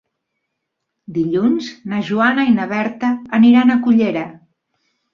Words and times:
Dilluns 1.17 1.69
na 1.93 2.01
Joana 2.09 2.49
i 2.53 2.57
na 2.57 2.69
Berta 2.75 3.15
aniran 3.41 3.79
a 3.79 3.81
Cullera. 3.87 4.29